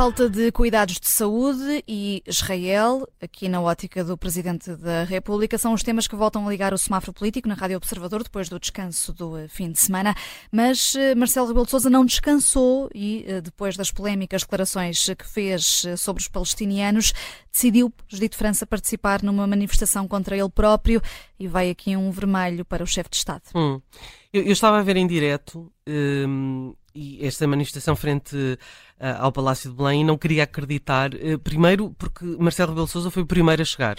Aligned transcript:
Falta 0.00 0.30
de 0.30 0.50
cuidados 0.50 0.98
de 0.98 1.06
saúde 1.06 1.84
e 1.86 2.22
Israel, 2.26 3.06
aqui 3.20 3.50
na 3.50 3.60
ótica 3.60 4.02
do 4.02 4.16
Presidente 4.16 4.74
da 4.74 5.04
República, 5.04 5.58
são 5.58 5.74
os 5.74 5.82
temas 5.82 6.08
que 6.08 6.16
voltam 6.16 6.46
a 6.46 6.50
ligar 6.50 6.72
o 6.72 6.78
semáforo 6.78 7.12
político 7.12 7.46
na 7.46 7.52
Rádio 7.52 7.76
Observador 7.76 8.22
depois 8.22 8.48
do 8.48 8.58
descanso 8.58 9.12
do 9.12 9.36
eh, 9.36 9.46
fim 9.46 9.70
de 9.70 9.78
semana. 9.78 10.14
Mas 10.50 10.96
eh, 10.96 11.14
Marcelo 11.14 11.48
Rebelo 11.48 11.66
de 11.66 11.72
Sousa 11.72 11.90
não 11.90 12.02
descansou 12.02 12.88
e, 12.94 13.26
eh, 13.28 13.42
depois 13.42 13.76
das 13.76 13.92
polémicas 13.92 14.40
declarações 14.40 15.04
que 15.18 15.26
fez 15.28 15.84
sobre 15.98 16.22
os 16.22 16.28
palestinianos, 16.28 17.12
decidiu, 17.52 17.92
Judito 18.08 18.38
França, 18.38 18.66
participar 18.66 19.22
numa 19.22 19.46
manifestação 19.46 20.08
contra 20.08 20.34
ele 20.34 20.48
próprio 20.48 21.02
e 21.38 21.46
vai 21.46 21.68
aqui 21.68 21.94
um 21.94 22.10
vermelho 22.10 22.64
para 22.64 22.82
o 22.82 22.86
chefe 22.86 23.10
de 23.10 23.16
Estado. 23.16 23.42
Hum. 23.54 23.82
Eu, 24.32 24.42
eu, 24.44 24.52
estava 24.52 24.78
a 24.78 24.82
ver 24.82 24.96
em 24.96 25.06
direto 25.06 25.72
hum, 25.88 26.74
e 26.94 27.24
esta 27.26 27.46
manifestação 27.46 27.96
frente 27.96 28.36
uh, 28.36 28.58
ao 29.18 29.32
Palácio 29.32 29.70
de 29.70 29.76
Belém 29.76 30.02
e 30.02 30.04
não 30.04 30.16
queria 30.16 30.44
acreditar. 30.44 31.12
Uh, 31.14 31.38
primeiro, 31.38 31.90
porque 31.98 32.24
Marcelo 32.38 32.70
Rebelo 32.70 32.86
Souza 32.86 33.10
foi 33.10 33.22
o 33.22 33.26
primeiro 33.26 33.62
a 33.62 33.64
chegar. 33.64 33.96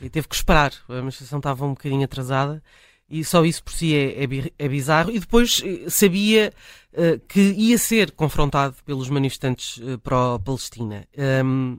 E 0.00 0.10
teve 0.10 0.28
que 0.28 0.34
esperar. 0.34 0.72
A 0.88 0.94
manifestação 0.94 1.38
estava 1.38 1.64
um 1.64 1.70
bocadinho 1.70 2.04
atrasada 2.04 2.62
e 3.08 3.24
só 3.24 3.44
isso 3.44 3.62
por 3.62 3.72
si 3.72 3.94
é, 3.94 4.24
é, 4.24 4.28
é 4.58 4.68
bizarro. 4.68 5.10
E 5.10 5.18
depois 5.20 5.62
eh, 5.64 5.88
sabia 5.88 6.52
uh, 6.92 7.18
que 7.28 7.40
ia 7.40 7.78
ser 7.78 8.10
confrontado 8.10 8.74
pelos 8.84 9.08
manifestantes 9.08 9.78
uh, 9.78 9.98
pró-Palestina. 9.98 11.06
Um, 11.44 11.78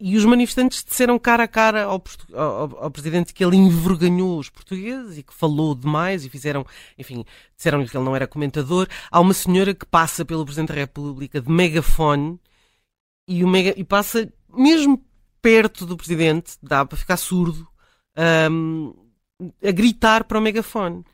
e 0.00 0.16
os 0.16 0.24
manifestantes 0.24 0.82
disseram 0.82 1.18
cara 1.18 1.44
a 1.44 1.48
cara 1.48 1.84
ao, 1.84 2.02
ao, 2.32 2.84
ao, 2.84 2.90
presidente 2.90 3.34
que 3.34 3.44
ele 3.44 3.56
envergonhou 3.56 4.38
os 4.38 4.48
portugueses 4.48 5.18
e 5.18 5.22
que 5.22 5.34
falou 5.34 5.74
demais 5.74 6.24
e 6.24 6.30
fizeram, 6.30 6.64
enfim, 6.96 7.24
disseram-lhe 7.54 7.86
que 7.86 7.96
ele 7.96 8.04
não 8.04 8.16
era 8.16 8.26
comentador. 8.26 8.88
Há 9.10 9.20
uma 9.20 9.34
senhora 9.34 9.74
que 9.74 9.84
passa 9.84 10.24
pelo 10.24 10.44
presidente 10.44 10.68
da 10.68 10.74
República 10.74 11.42
de 11.42 11.50
megafone 11.50 12.40
e, 13.28 13.44
mega, 13.44 13.74
e 13.76 13.84
passa 13.84 14.32
mesmo 14.48 15.04
perto 15.42 15.84
do 15.84 15.96
presidente, 15.96 16.56
dá 16.62 16.84
para 16.86 16.96
ficar 16.96 17.18
surdo, 17.18 17.68
um, 18.50 18.94
a 19.62 19.70
gritar 19.70 20.24
para 20.24 20.38
o 20.38 20.42
megafone. 20.42 21.04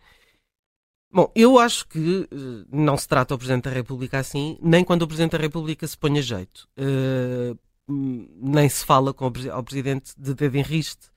Bom, 1.12 1.30
eu 1.34 1.58
acho 1.58 1.86
que 1.88 2.28
uh, 2.32 2.66
não 2.70 2.96
se 2.96 3.06
trata 3.06 3.34
o 3.34 3.38
Presidente 3.38 3.64
da 3.64 3.70
República 3.70 4.18
assim, 4.18 4.56
nem 4.62 4.82
quando 4.82 5.02
o 5.02 5.06
Presidente 5.06 5.32
da 5.32 5.38
República 5.38 5.86
se 5.86 5.98
põe 5.98 6.18
a 6.18 6.22
jeito. 6.22 6.66
Uh, 6.78 7.58
nem 7.88 8.68
se 8.68 8.84
fala 8.84 9.12
com 9.12 9.26
o, 9.26 9.32
ao 9.52 9.62
presidente 9.62 10.12
de 10.16 10.34
dedo 10.34 10.56
em 10.56 10.62
riste. 10.62 11.10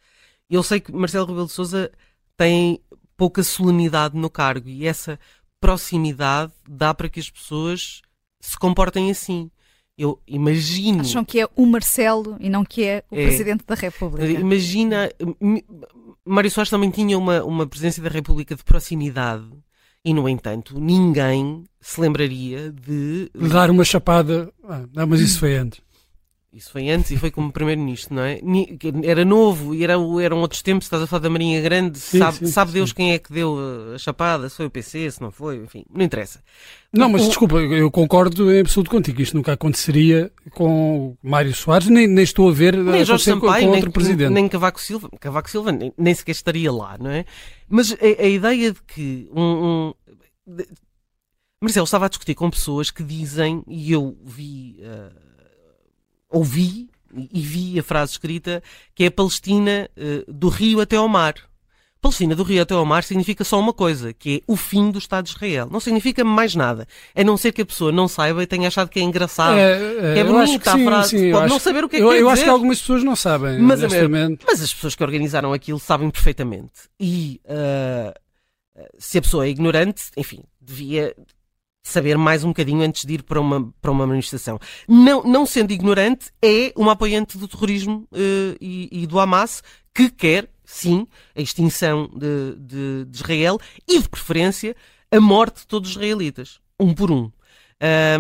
Eu 0.49 0.63
sei 0.63 0.80
que 0.80 0.91
Marcelo 0.91 1.25
Rebelo 1.25 1.47
de 1.47 1.52
Sousa 1.52 1.91
tem 2.38 2.80
pouca 3.17 3.44
solenidade 3.44 4.17
no 4.17 4.30
cargo 4.30 4.67
e 4.67 4.85
essa 4.85 5.19
proximidade 5.59 6.52
dá 6.67 6.94
para 6.94 7.09
que 7.09 7.19
as 7.19 7.30
pessoas 7.30 8.02
se 8.39 8.57
comportem 8.57 9.09
assim. 9.09 9.49
Eu 9.97 10.22
imagino. 10.27 11.02
Acham 11.02 11.23
que 11.23 11.39
é 11.39 11.47
o 11.55 11.66
Marcelo 11.66 12.35
e 12.39 12.49
não 12.49 12.66
que 12.66 12.83
é 12.83 13.03
o 13.09 13.16
é, 13.16 13.27
Presidente 13.27 13.63
da 13.66 13.75
República. 13.75 14.25
Imagina. 14.27 15.09
Mário 16.25 16.52
Soares 16.52 16.69
também 16.69 16.89
tinha 16.89 17.17
uma, 17.17 17.44
uma 17.44 17.66
presidência 17.66 18.03
da 18.03 18.09
República 18.09 18.55
de 18.55 18.63
proximidade 18.63 19.47
e, 20.03 20.13
no 20.13 20.27
entanto, 20.27 20.79
ninguém 20.79 21.63
se 21.79 22.02
lembraria 22.02 22.72
de. 22.72 23.31
Dar 23.33 23.72
uma 23.72 23.85
chapada. 23.85 24.52
Ah, 24.63 24.83
não, 24.94 25.07
mas 25.07 25.22
isso 25.22 25.39
foi 25.39 25.55
antes. 25.55 25.84
Isso 26.56 26.72
foi 26.72 26.89
antes 26.89 27.11
e 27.11 27.17
foi 27.17 27.30
como 27.30 27.52
primeiro-ministro, 27.52 28.16
não 28.16 28.23
é? 28.23 28.39
Era 29.03 29.25
novo 29.25 29.75
e 29.75 29.84
era, 29.84 29.95
eram 30.23 30.39
outros 30.39 30.62
tempos, 30.62 30.86
estás 30.86 31.03
a 31.03 31.08
falar 31.08 31.23
da 31.23 31.30
Marinha 31.30 31.59
Grande, 31.59 32.00
sim, 32.00 32.17
sabe, 32.17 32.38
sim, 32.38 32.45
sabe 32.47 32.72
sim. 32.72 32.78
Deus 32.78 32.94
quem 32.94 33.12
é 33.12 33.20
que 33.20 33.34
deu 33.34 33.58
a 33.94 33.97
chapada, 33.97 34.47
se 34.47 34.56
foi 34.56 34.67
o 34.67 34.70
PC, 34.70 35.12
se 35.12 35.22
não 35.22 35.31
foi, 35.31 35.58
enfim, 35.58 35.84
não 35.94 36.06
interessa. 36.06 36.39
Não, 36.94 37.09
mas 37.09 37.23
o... 37.23 37.28
desculpa, 37.28 37.58
eu 37.58 37.92
concordo 37.92 38.50
em 38.53 38.62
absoluto 38.62 38.89
contigo, 38.89 39.22
isto 39.22 39.36
nunca 39.36 39.52
aconteceria 39.52 40.31
com 40.52 41.17
Mário 41.22 41.53
Soares, 41.53 41.90
nem, 41.90 42.07
nem 42.07 42.24
estou 42.24 42.47
a 42.47 42.53
ver 42.53 42.78
nem 42.78 43.03
Jorge 43.03 43.25
Sampaio, 43.25 43.41
com, 43.41 43.66
com 43.66 43.72
nem, 43.72 43.75
outro 43.75 43.91
presidente. 43.91 44.31
Nem 44.31 44.47
Cavaco 44.47 44.79
Silva, 44.79 45.09
Cavaco 45.19 45.50
Silva 45.50 45.74
nem, 45.74 45.91
nem 45.97 46.16
sequer 46.16 46.31
estaria 46.31 46.72
lá, 46.72 46.97
não 46.97 47.12
é? 47.12 47.25
Mas 47.68 47.91
a, 47.91 48.24
a 48.24 48.28
ideia 48.28 48.72
de 48.72 48.81
que 48.81 49.29
um, 49.35 49.41
um 49.41 49.94
de, 50.47 50.66
Marcelo 51.59 51.84
estava 51.84 52.06
a 52.06 52.09
discutir 52.09 52.34
com 52.34 52.50
pessoas 52.50 52.90
que 52.90 53.03
dizem, 53.03 53.62
e 53.68 53.91
eu 53.91 54.18
vi... 54.24 54.78
Uh, 54.79 55.25
ouvi 56.35 56.90
e 57.31 57.40
vi 57.40 57.79
a 57.79 57.84
frase 57.84 58.13
escrita 58.13 58.62
que 58.94 59.06
é 59.06 59.07
a 59.07 59.12
Palestina 59.12 59.90
uh, 59.97 60.31
do 60.31 60.50
rio 60.50 60.81
até 60.81 60.97
ao 60.97 61.07
mar. 61.07 61.35
Palestina 62.01 62.35
do 62.35 62.44
rio 62.44 62.62
até 62.62 62.73
ao 62.75 62.85
mar 62.85 63.03
significa 63.03 63.44
só 63.44 63.59
uma 63.59 63.73
coisa, 63.73 64.13
que 64.13 64.38
é 64.38 64.41
o 64.46 64.56
fim 64.56 64.91
do 64.91 65.00
Estado 65.00 65.25
de 65.25 65.31
Israel. 65.31 65.68
Não 65.72 65.79
significa 65.79 66.23
mais 66.23 66.53
nada. 66.53 66.88
A 67.16 67.23
não 67.23 67.35
ser 67.35 67.51
que 67.51 67.63
a 67.63 67.66
pessoa 67.66 67.91
não 67.91 68.07
saiba 68.07 68.44
e 68.44 68.46
tenha 68.46 68.68
achado 68.68 68.90
que 68.90 69.00
é 69.00 69.01
engraçado, 69.01 69.57
é, 69.57 70.12
é, 70.12 70.13
que 70.13 70.19
é 70.19 70.23
bonita 70.23 70.73
a 70.73 70.78
frase, 70.78 71.09
sim, 71.18 71.31
pode 71.31 71.50
não 71.50 71.57
saber 71.57 71.84
o 71.84 71.90
que 71.90 71.96
é 71.96 72.01
eu, 72.01 72.09
que 72.09 72.18
Eu 72.18 72.29
acho 72.29 72.44
que 72.44 72.50
algumas 72.50 72.79
pessoas 72.79 73.03
não 73.03 73.16
sabem, 73.16 73.57
mas, 73.59 73.81
mas 74.46 74.62
as 74.62 74.72
pessoas 74.72 74.94
que 74.94 75.03
organizaram 75.03 75.52
aquilo 75.52 75.79
sabem 75.79 76.12
perfeitamente. 76.12 76.90
E 77.00 77.41
uh, 77.46 78.13
se 79.00 79.17
a 79.17 79.22
pessoa 79.22 79.47
é 79.47 79.50
ignorante, 79.50 80.03
enfim, 80.16 80.44
devia 80.62 81.16
saber 81.85 82.18
mais 82.18 82.44
um 82.44 82.47
bocadinho 82.47 82.81
antes 82.81 83.06
de 83.06 83.13
ir 83.13 83.23
para 83.23 83.40
uma, 83.40 83.72
para 83.79 83.91
uma 83.91 84.07
manifestação. 84.07 84.59
Não, 84.88 85.23
não 85.23 85.46
sendo 85.46 85.72
ignorante, 85.72 86.31
é 86.41 86.73
uma 86.75 86.94
apoiante 86.94 87.38
do 87.38 87.47
terrorismo 87.47 88.07
uh, 88.12 88.57
e, 88.59 88.90
e, 88.91 89.07
do 89.07 89.19
Hamas 89.19 89.62
que 89.94 90.09
quer, 90.09 90.50
sim, 90.66 91.07
a 91.35 91.41
extinção 91.41 92.09
de, 92.12 92.56
de, 92.57 93.06
de, 93.06 93.16
Israel 93.16 93.59
e, 93.88 94.01
de 94.01 94.09
preferência, 94.09 94.75
a 95.12 95.22
morte 95.22 95.62
de 95.62 95.68
todos 95.68 95.91
os 95.91 95.96
israelitas, 95.96 96.59
um 96.79 96.91
por 96.91 97.12
um. 97.12 97.31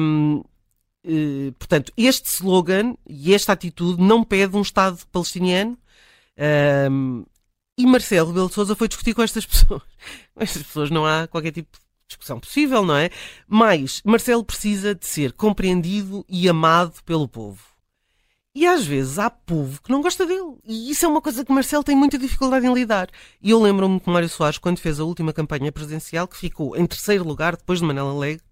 um 0.07 0.43
uh, 1.03 1.51
portanto, 1.57 1.91
este 1.97 2.29
slogan 2.29 2.95
e 3.09 3.33
esta 3.33 3.53
atitude 3.53 3.99
não 3.99 4.23
pede 4.23 4.55
um 4.55 4.61
Estado 4.61 4.99
palestiniano. 5.11 5.75
Um, 6.91 7.25
e 7.77 7.85
Marcelo 7.85 8.27
Rebelo 8.27 8.47
de 8.47 8.53
Sousa 8.53 8.75
foi 8.75 8.87
discutir 8.87 9.15
com 9.15 9.23
estas 9.23 9.45
pessoas. 9.45 9.81
Com 10.35 10.43
estas 10.43 10.63
pessoas 10.63 10.91
não 10.91 11.05
há 11.05 11.27
qualquer 11.27 11.51
tipo 11.51 11.77
discussão 12.07 12.39
possível, 12.39 12.83
não 12.83 12.95
é? 12.95 13.09
Mas 13.47 14.01
Marcelo 14.05 14.43
precisa 14.43 14.93
de 14.93 15.05
ser 15.05 15.33
compreendido 15.33 16.25
e 16.29 16.47
amado 16.47 17.03
pelo 17.03 17.27
povo. 17.27 17.75
E 18.53 18.65
às 18.65 18.85
vezes 18.85 19.19
há 19.19 19.29
povo 19.29 19.81
que 19.81 19.91
não 19.91 20.01
gosta 20.01 20.25
dele. 20.25 20.55
E 20.65 20.89
isso 20.89 21.05
é 21.05 21.09
uma 21.09 21.21
coisa 21.21 21.43
que 21.43 21.51
Marcelo 21.51 21.83
tem 21.83 21.95
muita 21.95 22.17
dificuldade 22.17 22.65
em 22.65 22.73
lidar. 22.73 23.09
E 23.41 23.49
eu 23.49 23.61
lembro-me 23.61 23.99
que 23.99 24.09
Mário 24.09 24.29
Soares, 24.29 24.57
quando 24.57 24.79
fez 24.79 24.97
a 24.97 25.03
última 25.03 25.33
campanha 25.33 25.73
presidencial, 25.73 26.25
que 26.25 26.37
ficou 26.37 26.75
em 26.77 26.85
terceiro 26.85 27.27
lugar 27.27 27.57
depois 27.57 27.79
de 27.79 27.85
Manela 27.85 28.11
Alegre, 28.11 28.45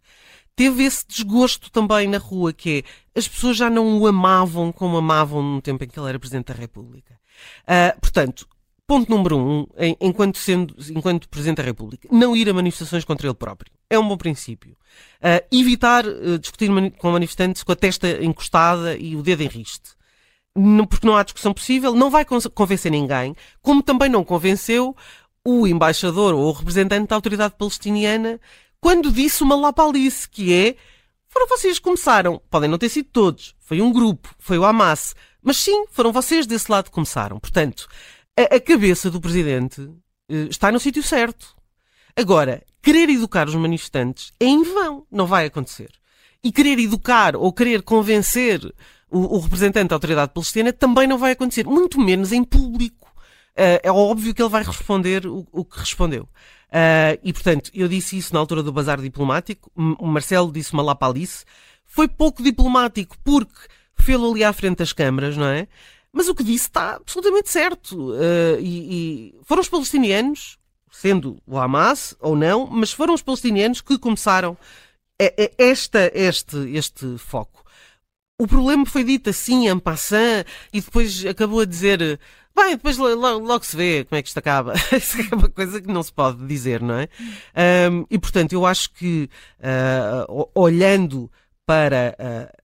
teve 0.57 0.83
esse 0.83 1.07
desgosto 1.07 1.71
também 1.71 2.07
na 2.07 2.17
rua, 2.17 2.51
que 2.51 2.83
é 3.15 3.19
as 3.19 3.29
pessoas 3.29 3.55
já 3.55 3.69
não 3.69 3.97
o 3.97 4.05
amavam 4.05 4.73
como 4.73 4.97
amavam 4.97 5.41
no 5.41 5.61
tempo 5.61 5.83
em 5.85 5.87
que 5.87 5.97
ele 5.97 6.09
era 6.09 6.19
Presidente 6.19 6.47
da 6.47 6.53
República. 6.53 7.17
Uh, 7.63 7.99
portanto, 8.01 8.45
Ponto 8.93 9.09
número 9.09 9.39
um, 9.39 9.65
enquanto, 9.99 10.37
sendo, 10.37 10.75
enquanto 10.91 11.27
Presidente 11.27 11.57
da 11.57 11.63
República, 11.63 12.07
não 12.11 12.35
ir 12.35 12.47
a 12.47 12.53
manifestações 12.53 13.03
contra 13.03 13.25
ele 13.25 13.33
próprio. 13.33 13.71
É 13.89 13.97
um 13.97 14.07
bom 14.07 14.15
princípio. 14.15 14.73
Uh, 15.19 15.43
evitar 15.51 16.05
uh, 16.05 16.37
discutir 16.37 16.69
mani 16.69 16.91
com 16.91 17.11
manifestantes 17.11 17.63
com 17.63 17.71
a 17.71 17.75
testa 17.75 18.23
encostada 18.23 18.95
e 18.95 19.15
o 19.15 19.23
dedo 19.23 19.41
em 19.41 19.47
riste. 19.47 19.95
Não, 20.55 20.85
porque 20.85 21.07
não 21.07 21.17
há 21.17 21.23
discussão 21.23 21.55
possível, 21.55 21.95
não 21.95 22.11
vai 22.11 22.23
convencer 22.53 22.91
ninguém, 22.91 23.35
como 23.63 23.81
também 23.81 24.09
não 24.09 24.23
convenceu 24.23 24.95
o 25.43 25.65
embaixador 25.65 26.35
ou 26.35 26.45
o 26.45 26.51
representante 26.51 27.07
da 27.07 27.15
autoridade 27.15 27.55
palestiniana 27.57 28.39
quando 28.79 29.11
disse 29.11 29.41
uma 29.41 29.55
lapalice, 29.55 30.29
que 30.29 30.53
é 30.53 30.75
foram 31.29 31.47
vocês 31.47 31.79
que 31.79 31.83
começaram. 31.83 32.39
Podem 32.47 32.69
não 32.69 32.77
ter 32.77 32.89
sido 32.89 33.09
todos. 33.11 33.55
Foi 33.59 33.81
um 33.81 33.91
grupo. 33.91 34.29
Foi 34.37 34.59
o 34.59 34.63
Hamas. 34.63 35.15
Mas 35.41 35.57
sim, 35.57 35.85
foram 35.89 36.11
vocês 36.11 36.45
desse 36.45 36.71
lado 36.71 36.85
que 36.85 36.91
começaram. 36.91 37.39
Portanto, 37.39 37.87
a, 38.37 38.55
a 38.55 38.59
cabeça 38.59 39.09
do 39.09 39.21
presidente 39.21 39.81
uh, 39.81 40.47
está 40.49 40.71
no 40.71 40.79
sítio 40.79 41.03
certo. 41.03 41.55
Agora, 42.15 42.63
querer 42.81 43.09
educar 43.09 43.47
os 43.47 43.55
manifestantes 43.55 44.31
é 44.39 44.45
em 44.45 44.63
vão, 44.63 45.05
não 45.11 45.25
vai 45.25 45.45
acontecer. 45.45 45.89
E 46.43 46.51
querer 46.51 46.77
educar 46.79 47.35
ou 47.35 47.53
querer 47.53 47.81
convencer 47.81 48.63
o, 49.09 49.37
o 49.37 49.39
representante 49.39 49.89
da 49.89 49.95
autoridade 49.95 50.33
palestina 50.33 50.73
também 50.73 51.07
não 51.07 51.17
vai 51.17 51.31
acontecer, 51.31 51.65
muito 51.65 51.99
menos 51.99 52.31
em 52.31 52.43
público. 52.43 53.13
Uh, 53.55 53.79
é 53.83 53.91
óbvio 53.91 54.33
que 54.33 54.41
ele 54.41 54.49
vai 54.49 54.63
responder 54.63 55.25
o, 55.27 55.47
o 55.51 55.63
que 55.63 55.79
respondeu. 55.79 56.23
Uh, 56.23 57.19
e, 57.23 57.31
portanto, 57.31 57.69
eu 57.73 57.87
disse 57.87 58.17
isso 58.17 58.33
na 58.33 58.39
altura 58.39 58.63
do 58.63 58.73
bazar 58.73 58.99
diplomático, 58.99 59.71
o 59.75 60.07
Marcelo 60.07 60.51
disse 60.51 60.73
uma 60.73 60.81
lapalice. 60.81 61.45
Foi 61.85 62.07
pouco 62.07 62.41
diplomático 62.41 63.15
porque 63.23 63.59
fê-lo 63.95 64.31
ali 64.31 64.43
à 64.43 64.51
frente 64.51 64.79
das 64.79 64.91
câmaras, 64.91 65.37
não 65.37 65.45
é? 65.45 65.67
Mas 66.13 66.29
o 66.29 66.35
que 66.35 66.43
disse 66.43 66.67
está 66.67 66.95
absolutamente 66.95 67.49
certo. 67.49 68.11
Uh, 68.11 68.59
e, 68.59 69.33
e, 69.33 69.35
foram 69.43 69.61
os 69.61 69.69
palestinianos, 69.69 70.59
sendo 70.91 71.41
o 71.47 71.57
Hamas 71.57 72.15
ou 72.19 72.35
não, 72.35 72.67
mas 72.67 72.91
foram 72.91 73.15
os 73.15 73.23
palestinianos 73.23 73.81
que 73.81 73.97
começaram 73.97 74.55
esta, 75.57 76.11
este, 76.13 76.57
este 76.75 77.17
foco. 77.17 77.63
O 78.39 78.47
problema 78.47 78.85
foi 78.85 79.03
dito 79.03 79.29
assim, 79.29 79.67
en 79.67 79.79
passant, 79.79 80.45
e 80.71 80.81
depois 80.81 81.25
acabou 81.25 81.61
a 81.61 81.65
dizer 81.65 82.19
bem, 82.55 82.75
depois 82.75 82.97
logo, 82.97 83.45
logo, 83.45 83.63
se 83.63 83.75
vê 83.75 84.03
como 84.03 84.19
é 84.19 84.21
que 84.21 84.27
isto 84.27 84.37
acaba. 84.37 84.73
Isso 84.95 85.21
é 85.21 85.35
uma 85.35 85.49
coisa 85.49 85.81
que 85.81 85.87
não 85.87 86.03
se 86.03 86.11
pode 86.11 86.45
dizer, 86.45 86.81
não 86.81 86.95
é? 86.95 87.09
Um, 87.89 88.05
e 88.09 88.19
portanto, 88.19 88.53
eu 88.53 88.65
acho 88.65 88.91
que 88.91 89.29
uh, 89.59 90.49
olhando 90.53 91.31
para 91.65 92.15
uh, 92.19 92.63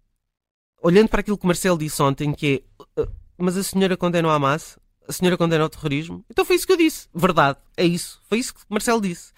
olhando 0.82 1.10
para 1.10 1.22
aquilo 1.22 1.38
que 1.38 1.44
o 1.44 1.48
Marcelo 1.48 1.78
disse 1.78 2.02
ontem, 2.02 2.34
que 2.34 2.64
é, 2.98 3.02
uh, 3.02 3.12
mas 3.40 3.58
a 3.58 3.64
senhora 3.64 3.98
condena 3.98 4.28
o 4.28 4.32
Hamas, 4.32 4.78
a 5.08 5.12
senhora 5.12 5.38
condena 5.38 5.66
o 5.66 5.70
terrorismo, 5.70 6.24
então 6.30 6.46
foi 6.46 6.56
isso 6.56 6.68
que 6.68 6.74
eu 6.74 6.78
disse. 6.78 7.08
Verdade, 7.14 7.58
é 7.76 7.86
isso. 7.86 8.22
Foi 8.30 8.38
isso 8.38 8.54
que 8.54 8.62
Marcelo 8.70 9.02
disse. 9.02 9.32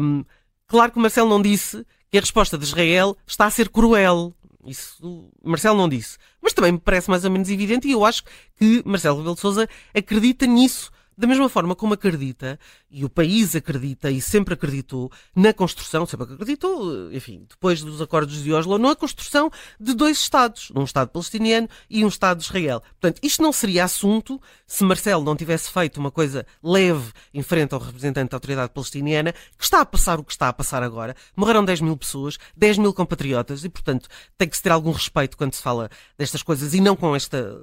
Um, 0.00 0.24
claro 0.66 0.92
que 0.92 0.98
Marcelo 0.98 1.28
não 1.28 1.42
disse 1.42 1.86
que 2.10 2.16
a 2.16 2.20
resposta 2.20 2.56
de 2.56 2.64
Israel 2.64 3.16
está 3.26 3.46
a 3.46 3.50
ser 3.50 3.68
cruel. 3.68 4.34
Isso 4.66 5.30
Marcelo 5.44 5.76
não 5.76 5.88
disse. 5.88 6.16
Mas 6.40 6.52
também 6.52 6.72
me 6.72 6.78
parece 6.78 7.10
mais 7.10 7.24
ou 7.24 7.30
menos 7.30 7.50
evidente 7.50 7.86
e 7.86 7.92
eu 7.92 8.04
acho 8.04 8.22
que 8.56 8.82
Marcelo 8.86 9.18
Rebelo 9.18 9.34
de 9.34 9.40
Sousa 9.40 9.68
acredita 9.94 10.46
nisso 10.46 10.90
da 11.16 11.26
mesma 11.26 11.48
forma 11.48 11.74
como 11.74 11.94
acredita, 11.94 12.58
e 12.90 13.04
o 13.04 13.08
país 13.08 13.56
acredita 13.56 14.10
e 14.10 14.20
sempre 14.20 14.54
acreditou, 14.54 15.10
na 15.34 15.52
construção, 15.52 16.04
sempre 16.04 16.34
acreditou, 16.34 17.12
enfim, 17.12 17.46
depois 17.48 17.80
dos 17.80 18.02
acordos 18.02 18.42
de 18.42 18.52
Oslo, 18.52 18.76
na 18.78 18.94
construção 18.94 19.50
de 19.80 19.94
dois 19.94 20.18
Estados, 20.18 20.70
um 20.74 20.84
Estado 20.84 21.08
palestiniano 21.08 21.68
e 21.88 22.04
um 22.04 22.08
Estado 22.08 22.38
de 22.38 22.44
Israel. 22.44 22.82
Portanto, 23.00 23.20
isto 23.22 23.42
não 23.42 23.52
seria 23.52 23.84
assunto 23.84 24.40
se 24.66 24.84
Marcelo 24.84 25.24
não 25.24 25.36
tivesse 25.36 25.70
feito 25.70 25.98
uma 25.98 26.10
coisa 26.10 26.46
leve 26.62 27.12
em 27.32 27.42
frente 27.42 27.72
ao 27.72 27.80
representante 27.80 28.30
da 28.30 28.36
autoridade 28.36 28.72
palestiniana, 28.72 29.32
que 29.32 29.64
está 29.64 29.80
a 29.80 29.86
passar 29.86 30.18
o 30.18 30.24
que 30.24 30.32
está 30.32 30.48
a 30.48 30.52
passar 30.52 30.82
agora. 30.82 31.16
Morreram 31.34 31.64
10 31.64 31.80
mil 31.80 31.96
pessoas, 31.96 32.38
10 32.56 32.78
mil 32.78 32.92
compatriotas, 32.92 33.64
e, 33.64 33.68
portanto, 33.68 34.08
tem 34.36 34.48
que 34.48 34.56
se 34.56 34.62
ter 34.62 34.70
algum 34.70 34.92
respeito 34.92 35.36
quando 35.36 35.54
se 35.54 35.62
fala 35.62 35.90
destas 36.18 36.42
coisas 36.42 36.74
e 36.74 36.80
não 36.80 36.94
com 36.94 37.16
esta 37.16 37.58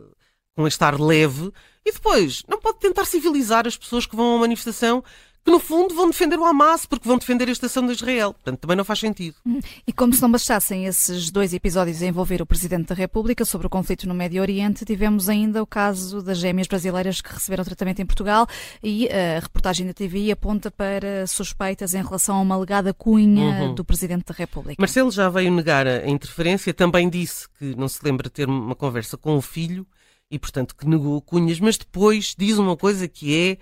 com 0.56 0.68
este 0.68 0.84
ar 0.84 1.00
leve, 1.00 1.52
e 1.86 1.92
depois 1.92 2.44
não 2.48 2.60
pode 2.60 2.80
tentar 2.80 3.06
civilizar 3.06 3.68
as 3.68 3.78
pessoas 3.78 4.06
que 4.06 4.16
vão 4.16 4.36
uma 4.36 4.40
manifestação 4.40 5.04
que 5.44 5.52
no 5.52 5.60
fundo 5.60 5.94
vão 5.94 6.10
defender 6.10 6.40
o 6.40 6.46
Hamas 6.46 6.86
porque 6.86 7.08
vão 7.08 7.18
defender 7.18 7.50
a 7.50 7.52
estação 7.52 7.86
de 7.86 7.92
Israel. 7.92 8.34
Portanto, 8.34 8.62
também 8.62 8.78
não 8.78 8.86
faz 8.86 9.00
sentido. 9.00 9.36
Hum. 9.46 9.60
E 9.86 9.92
como 9.92 10.14
se 10.14 10.22
não 10.22 10.32
bastassem 10.32 10.86
esses 10.86 11.30
dois 11.30 11.54
episódios 11.54 12.02
a 12.02 12.06
envolver 12.06 12.42
o 12.42 12.46
Presidente 12.46 12.88
da 12.88 12.96
República 12.96 13.44
sobre 13.44 13.68
o 13.68 13.70
conflito 13.70 14.08
no 14.08 14.14
Médio 14.14 14.42
Oriente, 14.42 14.86
tivemos 14.86 15.28
ainda 15.28 15.62
o 15.62 15.68
caso 15.68 16.22
das 16.22 16.38
gêmeas 16.38 16.68
brasileiras 16.68 17.20
que 17.20 17.34
receberam 17.34 17.66
tratamento 17.66 18.02
em 18.02 18.06
Portugal 18.06 18.48
e 18.82 19.10
a 19.10 19.40
reportagem 19.42 19.86
da 19.86 19.94
TVI 19.94 20.32
aponta 20.32 20.72
para 20.72 21.28
suspeitas 21.28 21.94
em 21.94 22.02
relação 22.02 22.38
a 22.38 22.42
uma 22.42 22.56
alegada 22.56 22.94
cunha 22.94 23.64
uhum. 23.64 23.76
do 23.76 23.84
Presidente 23.84 24.24
da 24.26 24.34
República. 24.34 24.82
Marcelo 24.82 25.12
já 25.12 25.28
veio 25.28 25.52
negar 25.52 25.86
a 25.86 26.08
interferência, 26.08 26.74
também 26.74 27.10
disse 27.10 27.50
que 27.60 27.76
não 27.76 27.90
se 27.90 28.00
lembra 28.02 28.30
de 28.30 28.34
ter 28.34 28.48
uma 28.48 28.76
conversa 28.76 29.18
com 29.18 29.36
o 29.36 29.42
filho 29.42 29.86
e, 30.34 30.40
portanto, 30.40 30.76
que 30.76 30.88
negou 30.88 31.22
Cunhas, 31.22 31.60
mas 31.60 31.78
depois 31.78 32.34
diz 32.36 32.58
uma 32.58 32.76
coisa 32.76 33.08
que 33.08 33.38
é: 33.38 33.58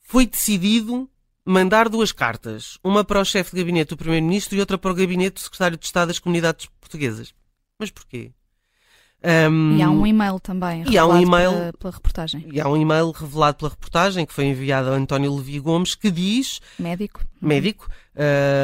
foi 0.00 0.26
decidido 0.26 1.08
mandar 1.44 1.88
duas 1.88 2.10
cartas, 2.10 2.76
uma 2.82 3.04
para 3.04 3.20
o 3.20 3.24
chefe 3.24 3.52
de 3.52 3.62
gabinete 3.62 3.90
do 3.90 3.96
Primeiro-Ministro 3.96 4.56
e 4.56 4.60
outra 4.60 4.76
para 4.76 4.90
o 4.90 4.94
gabinete 4.94 5.34
do 5.34 5.40
Secretário 5.40 5.78
de 5.78 5.86
Estado 5.86 6.08
das 6.08 6.18
Comunidades 6.18 6.66
Portuguesas. 6.80 7.32
Mas 7.78 7.92
porquê? 7.92 8.32
Um, 9.50 9.76
e 9.76 9.82
há 9.82 9.90
um 9.90 10.06
e-mail 10.06 10.38
também 10.38 10.84
e 10.88 10.96
há 10.96 11.04
um 11.04 11.20
email, 11.20 11.50
pela, 11.50 11.72
pela, 11.72 11.94
reportagem. 11.94 12.46
E 12.52 12.60
há 12.60 12.68
um 12.68 12.76
e-mail 12.76 13.10
revelado 13.10 13.56
pela 13.56 13.70
reportagem 13.70 14.24
que 14.24 14.32
foi 14.32 14.44
enviado 14.44 14.90
a 14.90 14.92
António 14.92 15.34
Levi 15.34 15.58
Gomes 15.58 15.96
que 15.96 16.08
diz... 16.08 16.60
Médico. 16.78 17.20
Médico, 17.42 17.88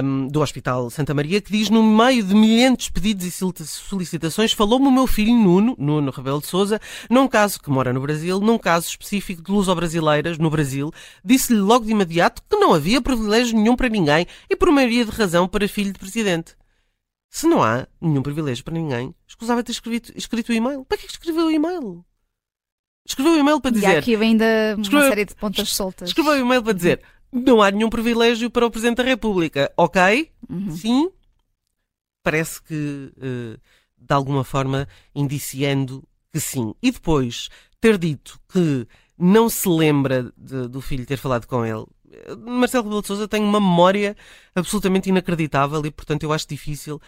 um, 0.04 0.28
do 0.28 0.40
Hospital 0.40 0.88
Santa 0.90 1.12
Maria, 1.12 1.40
que 1.40 1.50
diz 1.50 1.70
no 1.70 1.82
meio 1.82 2.22
de 2.22 2.34
milhentos 2.34 2.88
pedidos 2.88 3.26
e 3.26 3.66
solicitações 3.66 4.52
falou-me 4.52 4.86
o 4.86 4.92
meu 4.92 5.08
filho 5.08 5.34
Nuno, 5.34 5.74
Nuno 5.76 6.12
Rebelo 6.12 6.40
de 6.40 6.46
Souza, 6.46 6.80
num 7.10 7.26
caso 7.26 7.60
que 7.60 7.68
mora 7.68 7.92
no 7.92 8.00
Brasil, 8.00 8.38
num 8.38 8.58
caso 8.58 8.86
específico 8.86 9.42
de 9.42 9.50
luso-brasileiras 9.50 10.38
no 10.38 10.50
Brasil, 10.50 10.92
disse-lhe 11.24 11.58
logo 11.58 11.84
de 11.84 11.90
imediato 11.90 12.40
que 12.48 12.56
não 12.56 12.72
havia 12.72 13.02
privilégio 13.02 13.58
nenhum 13.58 13.74
para 13.74 13.88
ninguém 13.88 14.24
e 14.48 14.54
por 14.54 14.70
maioria 14.70 15.04
de 15.04 15.10
razão 15.10 15.48
para 15.48 15.66
filho 15.66 15.92
de 15.92 15.98
presidente. 15.98 16.54
Se 17.34 17.48
não 17.48 17.64
há 17.64 17.88
nenhum 18.00 18.22
privilégio 18.22 18.62
para 18.62 18.74
ninguém, 18.74 19.12
escusava 19.26 19.64
ter 19.64 19.72
escrito, 19.72 20.12
escrito 20.14 20.50
o 20.50 20.52
e-mail. 20.52 20.84
Para 20.84 20.96
que 20.96 21.06
escreveu 21.06 21.46
o 21.46 21.50
e-mail? 21.50 22.06
Escreveu 23.04 23.32
o 23.32 23.36
e-mail 23.36 23.60
para 23.60 23.72
dizer. 23.72 23.88
E 23.88 23.96
há 23.96 23.98
aqui 23.98 24.14
ainda 24.14 24.44
uma 24.76 24.82
escreveu, 24.82 25.08
série 25.08 25.24
de 25.24 25.34
pontas 25.34 25.68
soltas. 25.70 26.10
Escreveu 26.10 26.34
o 26.34 26.36
e-mail 26.36 26.62
para 26.62 26.72
dizer: 26.72 27.02
não 27.32 27.60
há 27.60 27.72
nenhum 27.72 27.90
privilégio 27.90 28.48
para 28.48 28.64
o 28.64 28.70
Presidente 28.70 28.98
da 28.98 29.02
República. 29.02 29.72
Ok? 29.76 30.30
Uhum. 30.48 30.76
Sim. 30.76 31.10
Parece 32.22 32.62
que, 32.62 33.12
uh, 33.16 33.60
de 33.98 34.14
alguma 34.14 34.44
forma, 34.44 34.86
indiciando 35.12 36.04
que 36.32 36.38
sim. 36.38 36.72
E 36.80 36.92
depois 36.92 37.48
ter 37.80 37.98
dito 37.98 38.38
que 38.48 38.86
não 39.18 39.48
se 39.48 39.68
lembra 39.68 40.32
de, 40.36 40.68
do 40.68 40.80
filho 40.80 41.04
ter 41.04 41.16
falado 41.16 41.48
com 41.48 41.66
ele. 41.66 41.84
Marcelo 42.44 42.84
Rebelo 42.84 43.02
de 43.02 43.08
Sousa 43.08 43.28
tem 43.28 43.42
uma 43.42 43.60
memória 43.60 44.16
absolutamente 44.54 45.08
inacreditável 45.08 45.84
e, 45.84 45.90
portanto, 45.90 46.22
eu 46.22 46.32
acho 46.32 46.48
difícil 46.48 47.00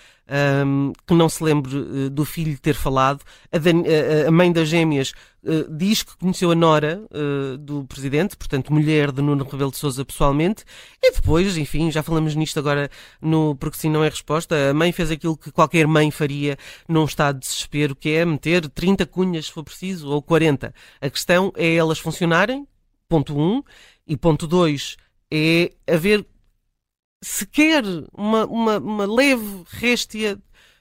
um, 0.66 0.92
que 1.06 1.14
não 1.14 1.28
se 1.28 1.42
lembre 1.42 1.76
uh, 1.76 2.10
do 2.10 2.24
filho 2.24 2.58
ter 2.58 2.74
falado. 2.74 3.22
A, 3.52 3.58
Dan, 3.58 3.82
a, 4.26 4.30
mãe 4.30 4.50
das 4.50 4.68
gêmeas 4.68 5.12
uh, 5.44 5.70
diz 5.76 6.02
que 6.02 6.16
conheceu 6.16 6.50
a 6.50 6.54
nora 6.54 7.02
uh, 7.10 7.56
do 7.56 7.84
presidente, 7.84 8.36
portanto, 8.36 8.72
mulher 8.72 9.12
de 9.12 9.22
Nuno 9.22 9.44
Rebelo 9.44 9.70
de 9.70 9.78
Sousa 9.78 10.04
pessoalmente, 10.04 10.64
e 11.02 11.12
depois, 11.12 11.56
enfim, 11.56 11.90
já 11.90 12.02
falamos 12.02 12.34
nisto 12.34 12.58
agora 12.58 12.90
no 13.20 13.54
Porque 13.56 13.78
Sim 13.78 13.90
Não 13.90 14.02
é 14.02 14.08
Resposta, 14.08 14.70
a 14.70 14.74
mãe 14.74 14.90
fez 14.90 15.10
aquilo 15.10 15.36
que 15.36 15.52
qualquer 15.52 15.86
mãe 15.86 16.10
faria 16.10 16.56
num 16.88 17.04
estado 17.04 17.38
de 17.38 17.46
desespero, 17.46 17.94
que 17.94 18.10
é 18.10 18.24
meter 18.24 18.68
30 18.68 19.06
cunhas, 19.06 19.46
se 19.46 19.52
for 19.52 19.62
preciso, 19.62 20.08
ou 20.08 20.20
40. 20.20 20.74
A 21.00 21.10
questão 21.10 21.52
é 21.56 21.74
elas 21.74 21.98
funcionarem, 21.98 22.66
ponto 23.08 23.36
1, 23.36 23.40
um, 23.40 23.62
e 24.06 24.16
ponto 24.16 24.46
2 24.46 24.96
é 25.30 25.72
haver 25.88 26.26
sequer 27.22 27.82
uma, 28.12 28.46
uma, 28.46 28.78
uma 28.78 29.06
leve 29.06 29.64
réstia 29.66 30.38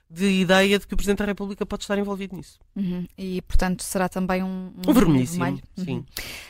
de 0.10 0.28
ideia 0.28 0.78
de 0.78 0.88
que 0.88 0.94
o 0.94 0.98
Presidente 0.98 1.20
da 1.20 1.26
República 1.26 1.66
pode 1.66 1.84
estar 1.84 1.98
envolvido 1.98 2.36
nisso. 2.36 2.60
Uhum. 2.76 3.06
E, 3.18 3.42
portanto, 3.42 3.82
será 3.82 4.08
também 4.08 4.44
um, 4.44 4.72
um, 4.78 4.90
um 4.90 4.94
vermelhíssimo. 4.94 5.46
Um 5.46 5.84
sim. 5.84 5.94
Uhum. 5.96 6.06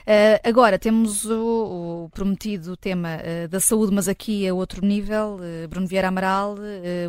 Uh, 0.08 0.40
agora, 0.44 0.78
temos 0.78 1.26
o, 1.26 2.06
o 2.06 2.10
prometido 2.14 2.78
tema 2.78 3.18
uh, 3.18 3.48
da 3.48 3.60
saúde, 3.60 3.94
mas 3.94 4.08
aqui 4.08 4.48
a 4.48 4.54
outro 4.54 4.86
nível. 4.86 5.40
Uh, 5.40 5.68
Bruno 5.68 5.88
Vieira 5.88 6.10
Amaral, 6.10 6.56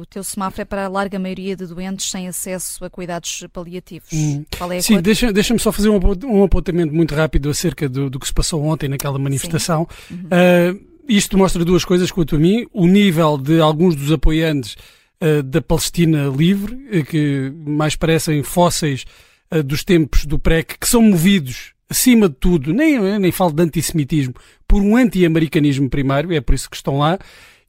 o 0.00 0.06
teu 0.06 0.24
semáforo 0.24 0.62
é 0.62 0.64
para 0.64 0.86
a 0.86 0.88
larga 0.88 1.18
maioria 1.18 1.54
de 1.54 1.66
doentes 1.66 2.10
sem 2.10 2.26
acesso 2.26 2.84
a 2.84 2.90
cuidados 2.90 3.44
paliativos. 3.52 4.08
Qual 4.56 4.72
é 4.72 4.78
a 4.78 4.82
Sim, 4.82 5.00
deixa-me 5.00 5.32
deixa 5.32 5.56
só 5.58 5.70
fazer 5.70 5.88
um, 5.90 6.42
apontamento 6.42 6.94
muito 6.94 7.14
rápido 7.14 7.50
acerca 7.50 7.88
do, 7.88 8.08
do, 8.08 8.18
que 8.18 8.26
se 8.26 8.34
passou 8.34 8.64
ontem 8.64 8.88
naquela 8.88 9.18
manifestação. 9.18 9.86
Uhum. 10.10 10.80
isto 11.08 11.36
mostra 11.36 11.64
duas 11.64 11.84
coisas 11.84 12.10
quanto 12.10 12.36
a 12.36 12.38
mim. 12.38 12.66
O 12.72 12.86
nível 12.86 13.36
de 13.36 13.60
alguns 13.60 13.94
dos 13.94 14.10
apoiantes 14.10 14.76
uh, 15.20 15.42
da 15.42 15.60
Palestina 15.60 16.28
livre, 16.28 16.74
uh, 16.74 17.04
que 17.04 17.52
mais 17.66 17.96
parecem 17.96 18.42
fósseis 18.42 19.04
uh, 19.52 19.62
dos 19.62 19.84
tempos 19.84 20.24
do 20.24 20.38
PREC, 20.38 20.78
que 20.78 20.88
são 20.88 21.02
movidos, 21.02 21.72
acima 21.88 22.28
de 22.28 22.34
tudo, 22.34 22.72
nem, 22.72 23.18
nem 23.18 23.32
falo 23.32 23.52
de 23.52 23.62
antissemitismo, 23.62 24.34
por 24.66 24.82
um 24.82 24.96
anti-americanismo 24.96 25.88
primário, 25.88 26.32
é 26.32 26.40
por 26.40 26.54
isso 26.54 26.68
que 26.68 26.76
estão 26.76 26.98
lá, 26.98 27.18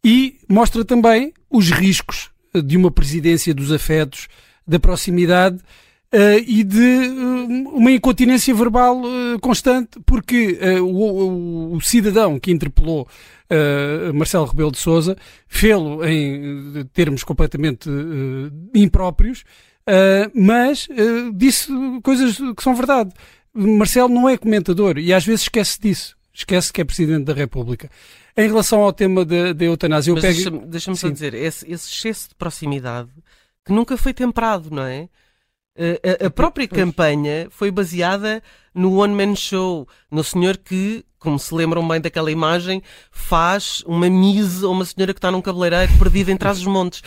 e 0.03 0.38
mostra 0.47 0.83
também 0.83 1.33
os 1.50 1.69
riscos 1.69 2.29
de 2.53 2.77
uma 2.77 2.91
presidência 2.91 3.53
dos 3.53 3.71
afetos, 3.71 4.27
da 4.65 4.79
proximidade, 4.79 5.59
Uh, 6.07 6.39
e 6.47 6.63
de 6.63 6.79
uh, 6.79 7.69
uma 7.75 7.91
incontinência 7.91 8.55
verbal 8.55 9.01
uh, 9.01 9.38
constante, 9.41 10.00
porque 10.05 10.57
o, 10.81 11.75
o, 11.75 11.81
cidadão 11.81 12.39
que 12.39 12.50
interpelou 12.50 13.05
Marcelo 14.13 14.45
Rebelo 14.45 14.71
de 14.71 14.77
Sousa 14.77 15.17
fê-lo 15.50 16.05
em 16.05 16.86
termos 16.93 17.25
completamente 17.25 17.89
impróprios, 18.74 19.43
mas 20.33 20.88
disse 21.33 21.69
coisas 22.03 22.38
que 22.55 22.63
são 22.63 22.75
verdade. 22.75 23.12
Marcelo 23.57 24.09
não 24.09 24.29
é 24.29 24.37
comentador 24.37 24.97
e 24.97 25.13
às 25.13 25.25
vezes 25.25 25.43
esquece 25.43 25.79
disso. 25.79 26.15
Esquece 26.33 26.71
que 26.71 26.81
é 26.81 26.85
Presidente 26.85 27.25
da 27.25 27.33
República. 27.33 27.89
Em 28.35 28.47
relação 28.47 28.81
ao 28.81 28.93
tema 28.93 29.25
da, 29.25 29.53
da 29.53 29.65
eutanásia, 29.65 30.11
eu 30.11 30.15
mas 30.15 30.23
pego... 30.23 30.35
Deixa-me 30.35 30.65
deixa 30.67 30.95
só 30.95 31.09
dizer, 31.09 31.33
esse, 31.33 31.65
esse 31.71 31.91
excesso 31.91 32.29
de 32.29 32.35
proximidade 32.35 33.09
que 33.65 33.73
nunca 33.73 33.97
foi 33.97 34.13
temperado, 34.13 34.69
não 34.71 34.83
é? 34.83 35.09
A, 36.21 36.25
a 36.25 36.29
própria 36.29 36.67
campanha 36.67 37.47
foi 37.51 37.69
baseada 37.69 38.41
no 38.73 38.99
One 38.99 39.13
Man 39.13 39.35
Show, 39.35 39.87
no 40.09 40.23
senhor 40.23 40.57
que, 40.57 41.03
como 41.19 41.37
se 41.37 41.53
lembram 41.53 41.87
bem 41.87 42.01
daquela 42.01 42.31
imagem, 42.31 42.81
faz 43.11 43.83
uma 43.85 44.09
mise 44.09 44.65
a 44.65 44.69
uma 44.69 44.85
senhora 44.85 45.13
que 45.13 45.19
está 45.19 45.31
num 45.31 45.41
cabeleireiro 45.41 45.91
perdida 45.99 46.31
em 46.31 46.37
trás 46.37 46.57
dos 46.57 46.67
montes. 46.67 47.03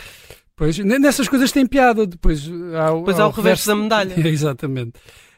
Pois, 0.55 0.77
nessas 0.77 1.27
coisas 1.27 1.51
tem 1.51 1.65
piada, 1.65 2.05
depois 2.05 2.47
há, 2.75 2.93
depois 2.93 3.19
há, 3.19 3.23
há 3.23 3.27
o 3.27 3.31
reverso 3.31 3.67
da 3.67 3.75
medalha. 3.75 4.15
Exatamente. 4.27 4.93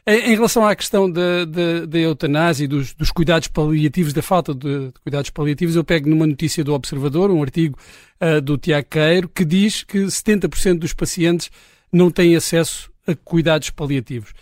Em, 0.06 0.34
relação 0.34 0.66
à 0.66 0.76
questão 0.76 1.10
da, 1.10 1.46
da, 1.46 1.86
da 1.86 1.98
eutanásia 1.98 2.64
e 2.64 2.68
dos, 2.68 2.92
dos, 2.92 3.10
cuidados 3.10 3.48
paliativos, 3.48 4.12
da 4.12 4.20
falta 4.20 4.54
de, 4.54 4.88
de, 4.88 4.92
cuidados 5.02 5.30
paliativos, 5.30 5.76
eu 5.76 5.82
pego 5.82 6.10
numa 6.10 6.26
notícia 6.26 6.62
do 6.62 6.74
Observador, 6.74 7.30
um 7.30 7.40
artigo 7.40 7.78
uh, 8.20 8.38
do 8.38 8.58
Tiago 8.58 8.86
Queiro, 8.90 9.30
que 9.30 9.46
diz 9.46 9.82
que 9.82 10.00
70% 10.00 10.80
dos 10.80 10.92
pacientes 10.92 11.50
não 11.90 12.10
têm 12.10 12.36
acesso 12.36 12.92
a 13.06 13.14
cuidados 13.14 13.70
paliativos. 13.70 14.34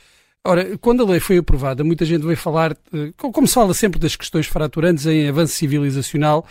Ora, 0.45 0.77
quando 0.79 1.05
a 1.05 1.07
lei 1.07 1.21
foi 1.21 1.39
aprovada, 1.39 1.85
muita 1.85 2.05
gente 2.05 2.27
veio 2.27 2.37
falar, 2.37 2.77
eh, 2.93 3.13
como 3.17 3.47
se 3.47 3.55
fala 3.55 3.73
sempre 3.73 4.01
das 4.01 4.17
questões 4.17 4.49
fraturantes 4.49 5.07
em 5.07 5.29
avanço 5.29 5.55
civilizacional, 5.55 6.45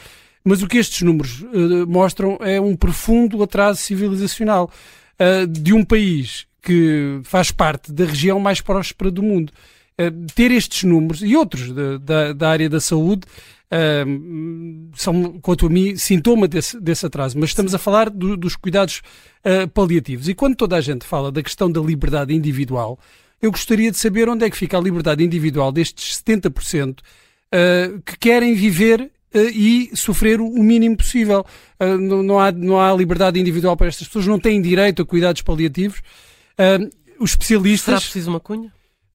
mas 0.45 0.63
o 0.63 0.67
que 0.67 0.77
estes 0.77 1.01
números 1.01 1.41
uh, 1.41 1.85
mostram 1.85 2.37
é 2.39 2.61
um 2.61 2.77
profundo 2.77 3.43
atraso 3.43 3.81
civilizacional 3.81 4.71
uh, 5.19 5.45
de 5.45 5.73
um 5.73 5.83
país 5.83 6.47
que 6.61 7.19
faz 7.23 7.51
parte 7.51 7.91
da 7.91 8.05
região 8.05 8.39
mais 8.39 8.61
próspera 8.61 9.09
do 9.09 9.23
mundo. 9.23 9.51
Uh, 9.99 10.25
ter 10.35 10.51
estes 10.51 10.83
números 10.83 11.21
e 11.23 11.35
outros 11.35 11.73
de, 11.73 11.97
da, 11.99 12.33
da 12.33 12.49
área 12.49 12.69
da 12.69 12.79
saúde 12.79 13.23
uh, 13.71 14.89
são, 14.95 15.39
quanto 15.41 15.65
a 15.65 15.69
mim, 15.69 15.95
sintoma 15.95 16.47
desse, 16.47 16.79
desse 16.79 17.05
atraso. 17.05 17.37
Mas 17.37 17.49
estamos 17.49 17.73
a 17.73 17.79
falar 17.79 18.09
do, 18.09 18.37
dos 18.37 18.55
cuidados 18.55 19.01
uh, 19.43 19.67
paliativos. 19.69 20.29
E 20.29 20.35
quando 20.35 20.55
toda 20.55 20.77
a 20.77 20.81
gente 20.81 21.05
fala 21.05 21.31
da 21.31 21.41
questão 21.41 21.71
da 21.71 21.81
liberdade 21.81 22.33
individual, 22.33 22.99
eu 23.41 23.51
gostaria 23.51 23.89
de 23.89 23.97
saber 23.97 24.29
onde 24.29 24.45
é 24.45 24.49
que 24.49 24.57
fica 24.57 24.77
a 24.77 24.81
liberdade 24.81 25.23
individual 25.23 25.71
destes 25.71 26.21
70% 26.23 26.99
que 28.05 28.17
querem 28.17 28.53
viver 28.53 29.11
e 29.33 29.89
sofrer 29.93 30.39
o 30.39 30.63
mínimo 30.63 30.95
possível. 30.95 31.45
não, 31.99 32.39
há, 32.39 32.49
não 32.49 32.79
há 32.79 32.93
liberdade 32.93 33.37
individual 33.37 33.75
para 33.75 33.87
estas 33.87 34.07
pessoas, 34.07 34.25
não 34.25 34.39
têm 34.39 34.61
direito 34.61 35.01
a 35.01 35.05
cuidados 35.05 35.41
paliativos. 35.41 36.01
Uh, 36.59 36.89
os 37.19 37.31
especialistas. 37.31 37.85
Será 37.85 38.01
preciso 38.01 38.29
uma 38.29 38.39
cunha? 38.39 38.71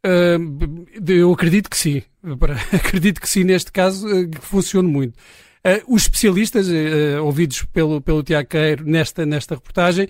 Uh, 0.06 0.86
eu 1.08 1.32
acredito 1.32 1.68
que 1.68 1.76
sim. 1.76 2.02
acredito 2.72 3.20
que 3.20 3.28
sim, 3.28 3.44
neste 3.44 3.72
caso, 3.72 4.06
uh, 4.06 4.28
que 4.28 4.40
funcione 4.40 4.88
muito. 4.88 5.14
Uh, 5.66 5.82
os 5.88 6.02
especialistas, 6.02 6.68
ouvidos 7.20 7.64
pelo, 7.72 8.00
pelo 8.00 8.22
Tiago 8.22 8.48
Queiro 8.48 8.84
nesta, 8.84 9.26
nesta 9.26 9.56
reportagem, 9.56 10.08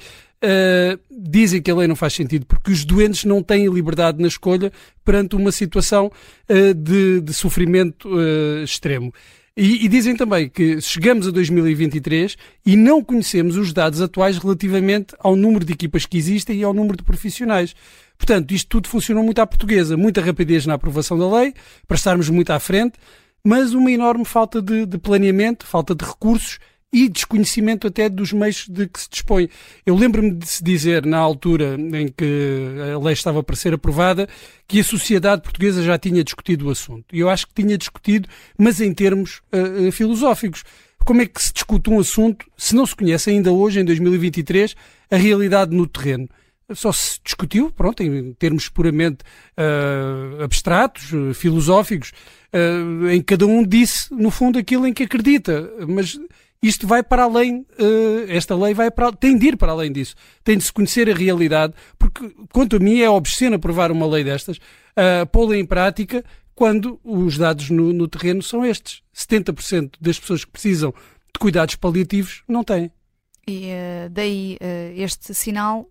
dizem 1.11 1.62
que 1.62 1.71
a 1.71 1.75
lei 1.75 1.88
não 1.88 1.97
faz 1.97 2.12
sentido 2.12 2.45
porque 2.45 2.71
os 2.71 2.85
doentes 2.85 3.25
não 3.25 3.42
têm 3.42 3.66
liberdade 3.68 4.21
na 4.21 4.28
escolha 4.28 4.71
perante 5.02 5.35
uma 5.35 5.50
situação 5.50 6.12
de, 6.76 7.23
de, 7.23 7.33
sofrimento 7.33 8.11
extremo. 8.62 9.14
E, 9.58 9.86
e, 9.86 9.88
dizem 9.88 10.14
também 10.14 10.50
que 10.50 10.82
chegamos 10.82 11.26
a 11.26 11.30
2023 11.30 12.36
e 12.66 12.76
não 12.76 13.02
conhecemos 13.02 13.56
os 13.56 13.72
dados 13.72 14.02
atuais 14.02 14.36
relativamente 14.36 15.14
ao 15.18 15.34
número 15.34 15.64
de 15.64 15.72
equipas 15.72 16.04
que 16.04 16.18
existem 16.18 16.58
e 16.58 16.62
ao 16.62 16.75
número 16.75 16.98
de 16.98 17.02
profissionais. 17.02 17.75
Portanto, 18.18 18.52
isto 18.52 18.68
tudo 18.68 18.86
funcionou 18.86 19.25
muito 19.25 19.38
à 19.38 19.46
portuguesa, 19.46 19.96
muita 19.96 20.20
rapidez 20.20 20.66
na 20.66 20.75
aprovação 20.75 21.18
da 21.18 21.40
lei, 21.40 21.54
para 21.88 21.96
estarmos 21.96 22.28
muito 22.28 22.50
à 22.50 22.60
frente, 22.60 22.98
mas 23.42 23.72
uma 23.72 23.90
enorme 23.90 24.26
falta 24.26 24.60
de, 24.60 24.84
de 24.84 24.98
planeamento, 24.98 25.66
falta 25.66 25.94
de 25.94 26.04
recursos 26.04 26.58
e 26.96 27.10
desconhecimento 27.10 27.86
até 27.86 28.08
dos 28.08 28.32
meios 28.32 28.66
de 28.66 28.88
que 28.88 28.98
se 28.98 29.10
dispõe. 29.10 29.50
Eu 29.84 29.94
lembro-me 29.94 30.30
de 30.30 30.46
se 30.46 30.64
dizer, 30.64 31.04
na 31.04 31.18
altura 31.18 31.76
em 31.78 32.08
que 32.08 32.74
a 32.94 32.98
lei 32.98 33.12
estava 33.12 33.42
para 33.42 33.54
ser 33.54 33.74
aprovada, 33.74 34.26
que 34.66 34.80
a 34.80 34.84
sociedade 34.84 35.42
portuguesa 35.42 35.82
já 35.82 35.98
tinha 35.98 36.24
discutido 36.24 36.66
o 36.66 36.70
assunto. 36.70 37.04
E 37.14 37.20
eu 37.20 37.28
acho 37.28 37.48
que 37.48 37.52
tinha 37.52 37.76
discutido, 37.76 38.26
mas 38.56 38.80
em 38.80 38.94
termos 38.94 39.42
uh, 39.52 39.92
filosóficos. 39.92 40.64
Como 41.04 41.20
é 41.20 41.26
que 41.26 41.40
se 41.40 41.52
discute 41.52 41.90
um 41.90 42.00
assunto 42.00 42.46
se 42.56 42.74
não 42.74 42.86
se 42.86 42.96
conhece 42.96 43.28
ainda 43.28 43.52
hoje, 43.52 43.78
em 43.78 43.84
2023, 43.84 44.74
a 45.10 45.16
realidade 45.16 45.76
no 45.76 45.86
terreno? 45.86 46.30
Só 46.72 46.92
se 46.92 47.20
discutiu, 47.22 47.70
pronto, 47.70 48.02
em 48.02 48.32
termos 48.32 48.70
puramente 48.70 49.18
uh, 49.58 50.42
abstratos, 50.42 51.12
uh, 51.12 51.34
filosóficos, 51.34 52.12
em 53.12 53.18
que 53.18 53.36
cada 53.36 53.44
um 53.44 53.62
disse, 53.62 54.12
no 54.14 54.30
fundo, 54.30 54.58
aquilo 54.58 54.86
em 54.86 54.92
que 54.94 55.02
acredita. 55.02 55.70
Mas 55.86 56.18
isto 56.66 56.87
vai 56.87 57.02
para 57.02 57.25
além, 57.25 57.66
uh, 57.78 58.25
esta 58.28 58.54
lei 58.54 58.75
vai 58.75 58.90
para, 58.90 59.12
tem 59.12 59.37
de 59.37 59.49
ir 59.49 59.56
para 59.56 59.73
além 59.73 59.92
disso. 59.92 60.14
Tem 60.42 60.56
de 60.56 60.64
se 60.64 60.73
conhecer 60.73 61.08
a 61.11 61.14
realidade, 61.14 61.75
porque, 61.99 62.35
quanto 62.52 62.76
a 62.76 62.78
mim, 62.78 63.00
é 63.00 63.08
obsceno 63.11 63.56
aprovar 63.56 63.92
uma 63.92 64.06
lei 64.06 64.25
destas, 64.25 64.56
uh, 64.58 65.26
pô-la 65.30 65.56
em 65.56 65.64
prática, 65.64 66.25
quando 66.54 66.99
os 67.04 67.37
dados 67.37 67.70
no, 67.70 67.92
no 67.92 68.08
terreno 68.08 68.42
são 68.42 68.64
estes. 68.64 69.02
70% 69.14 69.94
das 70.00 70.18
pessoas 70.18 70.44
que 70.44 70.50
precisam 70.50 70.92
de 70.92 71.38
cuidados 71.38 71.76
paliativos 71.76 72.42
não 72.49 72.64
têm. 72.64 72.90
E 73.46 73.66
uh, 73.66 74.11
daí 74.11 74.58
este 74.96 75.35
sinal 75.35 75.88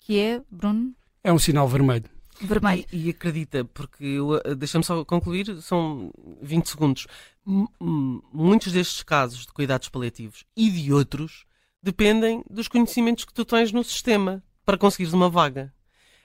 que 0.00 0.18
é, 0.18 0.42
Bruno? 0.50 0.92
É 1.22 1.32
um 1.32 1.38
sinal 1.38 1.68
vermelho. 1.68 2.04
Vermelho. 2.46 2.84
E, 2.92 3.06
e 3.06 3.10
acredita, 3.10 3.64
porque 3.64 4.16
deixa-me 4.56 4.84
só 4.84 5.04
concluir, 5.04 5.60
são 5.62 6.12
20 6.40 6.68
segundos 6.68 7.06
muitos 7.44 8.72
destes 8.72 9.02
casos 9.02 9.46
de 9.46 9.52
cuidados 9.52 9.88
paliativos 9.88 10.44
e 10.56 10.70
de 10.70 10.92
outros 10.92 11.44
dependem 11.82 12.44
dos 12.48 12.68
conhecimentos 12.68 13.24
que 13.24 13.34
tu 13.34 13.44
tens 13.44 13.72
no 13.72 13.82
sistema 13.82 14.42
para 14.64 14.78
conseguires 14.78 15.12
uma 15.12 15.28
vaga. 15.28 15.74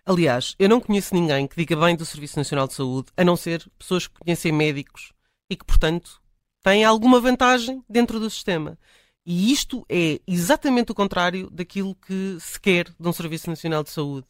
Aliás, 0.05 0.55
eu 0.57 0.69
não 0.69 0.79
conheço 0.79 1.13
ninguém 1.13 1.47
que 1.47 1.57
diga 1.57 1.75
bem 1.75 1.95
do 1.95 2.05
Serviço 2.05 2.37
Nacional 2.37 2.67
de 2.67 2.75
Saúde, 2.75 3.11
a 3.17 3.25
não 3.25 3.35
ser 3.35 3.69
pessoas 3.77 4.07
que 4.07 4.19
conhecem 4.19 4.51
médicos 4.51 5.11
e 5.49 5.55
que, 5.55 5.65
portanto, 5.65 6.21
têm 6.63 6.85
alguma 6.85 7.19
vantagem 7.19 7.83
dentro 7.89 8.19
do 8.19 8.29
sistema. 8.29 8.77
E 9.25 9.51
isto 9.51 9.85
é 9.89 10.21
exatamente 10.25 10.91
o 10.91 10.95
contrário 10.95 11.49
daquilo 11.49 11.93
que 11.95 12.37
se 12.39 12.57
quer 12.59 12.85
de 12.97 13.07
um 13.07 13.11
Serviço 13.11 13.49
Nacional 13.49 13.83
de 13.83 13.89
Saúde, 13.89 14.27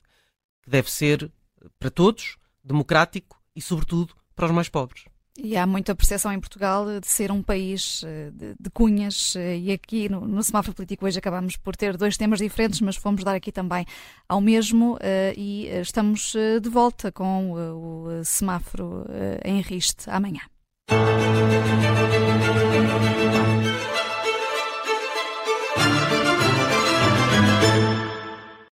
que 0.63 0.69
deve 0.69 0.89
ser 0.89 1.31
para 1.79 1.89
todos, 1.89 2.37
democrático 2.63 3.41
e, 3.55 3.61
sobretudo, 3.61 4.13
para 4.35 4.45
os 4.45 4.51
mais 4.51 4.69
pobres. 4.69 5.05
E 5.39 5.55
há 5.55 5.67
muita 5.67 5.93
percepção 5.93 6.33
em 6.33 6.39
Portugal 6.39 6.99
de 6.99 7.05
ser 7.05 7.31
um 7.31 7.43
país 7.43 8.01
eh, 8.03 8.31
de, 8.33 8.55
de 8.59 8.69
cunhas, 8.71 9.35
eh, 9.35 9.57
e 9.57 9.71
aqui 9.71 10.09
no, 10.09 10.21
no, 10.21 10.41
semáforo 10.41 10.75
político 10.75 11.05
hoje 11.05 11.19
acabamos 11.19 11.55
por 11.55 11.75
ter 11.75 11.95
dois 11.95 12.17
temas 12.17 12.39
diferentes, 12.39 12.81
mas 12.81 12.95
fomos 12.95 13.23
dar 13.23 13.35
aqui 13.35 13.51
também 13.51 13.85
ao 14.27 14.41
mesmo, 14.41 14.97
eh, 14.99 15.35
e 15.37 15.67
estamos 15.67 16.33
de 16.61 16.69
volta 16.69 17.11
com 17.11 17.51
o 17.51 18.23
semáforo 18.23 19.05
em 19.45 19.61
Riste 19.61 20.09
amanhã. 20.09 20.41